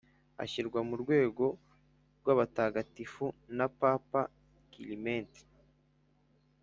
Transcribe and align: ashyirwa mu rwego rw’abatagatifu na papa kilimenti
ashyirwa 0.43 0.79
mu 0.89 0.95
rwego 1.03 1.45
rw’abatagatifu 2.19 3.25
na 3.57 3.67
papa 3.79 4.21
kilimenti 4.71 5.41